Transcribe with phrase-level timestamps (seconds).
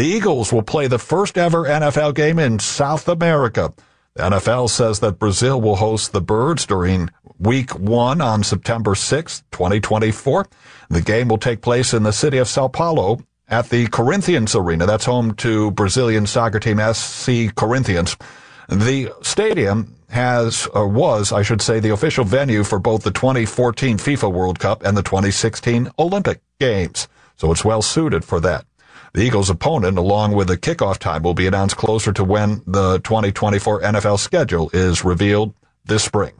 [0.00, 3.74] The Eagles will play the first ever NFL game in South America.
[4.14, 9.42] The NFL says that Brazil will host the Birds during week one on September 6,
[9.50, 10.48] 2024.
[10.88, 14.86] The game will take place in the city of Sao Paulo at the Corinthians Arena.
[14.86, 18.16] That's home to Brazilian soccer team SC Corinthians.
[18.70, 23.98] The stadium has, or was, I should say, the official venue for both the 2014
[23.98, 27.06] FIFA World Cup and the 2016 Olympic Games.
[27.36, 28.64] So it's well suited for that.
[29.12, 32.98] The Eagles' opponent, along with the kickoff time, will be announced closer to when the
[33.00, 36.32] 2024 NFL schedule is revealed this spring.